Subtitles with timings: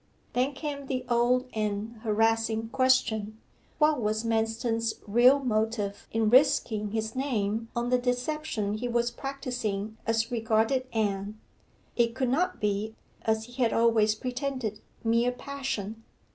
[0.33, 3.37] Then came the old and harassing question,
[3.77, 9.97] what was Manston's real motive in risking his name on the deception he was practising
[10.07, 11.39] as regarded Anne.
[11.95, 12.95] It could not be,
[13.25, 16.03] as he had always pretended, mere passion.